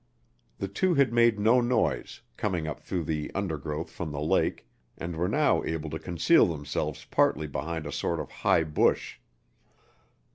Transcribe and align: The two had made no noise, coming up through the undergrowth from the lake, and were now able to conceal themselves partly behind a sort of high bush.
The 0.57 0.67
two 0.67 0.95
had 0.95 1.13
made 1.13 1.37
no 1.39 1.61
noise, 1.61 2.21
coming 2.35 2.65
up 2.67 2.79
through 2.79 3.03
the 3.03 3.29
undergrowth 3.35 3.91
from 3.91 4.11
the 4.11 4.19
lake, 4.19 4.65
and 4.97 5.15
were 5.15 5.27
now 5.29 5.63
able 5.63 5.91
to 5.91 5.99
conceal 5.99 6.47
themselves 6.47 7.05
partly 7.11 7.45
behind 7.45 7.85
a 7.85 7.91
sort 7.91 8.19
of 8.19 8.31
high 8.31 8.63
bush. 8.63 9.19